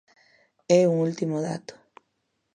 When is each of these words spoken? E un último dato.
E 0.77 0.79
un 0.91 0.95
último 1.09 1.37
dato. 1.47 1.73